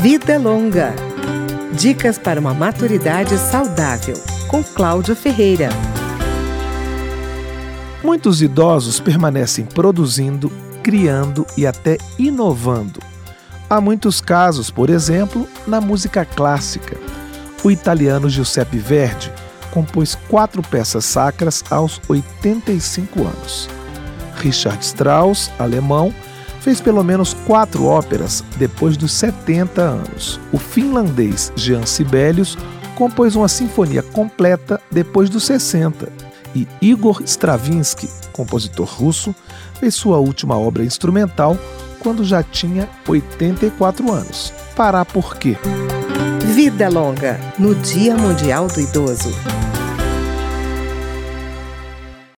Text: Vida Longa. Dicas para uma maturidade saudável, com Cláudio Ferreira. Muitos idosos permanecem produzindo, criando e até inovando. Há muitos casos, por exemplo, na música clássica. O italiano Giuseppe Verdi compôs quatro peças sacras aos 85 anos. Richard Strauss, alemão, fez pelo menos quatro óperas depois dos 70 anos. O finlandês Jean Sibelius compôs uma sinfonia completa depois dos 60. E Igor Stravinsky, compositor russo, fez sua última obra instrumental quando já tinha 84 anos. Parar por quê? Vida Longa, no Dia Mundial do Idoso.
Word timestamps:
Vida 0.00 0.38
Longa. 0.38 0.94
Dicas 1.72 2.18
para 2.18 2.38
uma 2.38 2.54
maturidade 2.54 3.36
saudável, 3.36 4.14
com 4.46 4.62
Cláudio 4.62 5.16
Ferreira. 5.16 5.70
Muitos 8.02 8.40
idosos 8.40 9.00
permanecem 9.00 9.64
produzindo, 9.64 10.52
criando 10.84 11.44
e 11.56 11.66
até 11.66 11.98
inovando. 12.16 13.00
Há 13.68 13.80
muitos 13.80 14.20
casos, 14.20 14.70
por 14.70 14.88
exemplo, 14.88 15.48
na 15.66 15.80
música 15.80 16.24
clássica. 16.24 16.96
O 17.64 17.68
italiano 17.68 18.30
Giuseppe 18.30 18.78
Verdi 18.78 19.32
compôs 19.72 20.14
quatro 20.28 20.62
peças 20.62 21.04
sacras 21.06 21.64
aos 21.68 22.00
85 22.08 23.22
anos. 23.22 23.68
Richard 24.36 24.84
Strauss, 24.84 25.50
alemão, 25.58 26.14
fez 26.68 26.82
pelo 26.82 27.02
menos 27.02 27.32
quatro 27.46 27.86
óperas 27.86 28.44
depois 28.58 28.94
dos 28.94 29.12
70 29.12 29.80
anos. 29.80 30.38
O 30.52 30.58
finlandês 30.58 31.50
Jean 31.56 31.86
Sibelius 31.86 32.58
compôs 32.94 33.34
uma 33.34 33.48
sinfonia 33.48 34.02
completa 34.02 34.78
depois 34.90 35.30
dos 35.30 35.44
60. 35.44 36.12
E 36.54 36.68
Igor 36.82 37.22
Stravinsky, 37.24 38.06
compositor 38.34 38.86
russo, 38.86 39.34
fez 39.80 39.94
sua 39.94 40.18
última 40.18 40.58
obra 40.58 40.84
instrumental 40.84 41.56
quando 42.00 42.22
já 42.22 42.42
tinha 42.42 42.86
84 43.08 44.12
anos. 44.12 44.52
Parar 44.76 45.06
por 45.06 45.36
quê? 45.38 45.56
Vida 46.54 46.90
Longa, 46.90 47.40
no 47.58 47.74
Dia 47.76 48.14
Mundial 48.14 48.68
do 48.68 48.78
Idoso. 48.78 49.30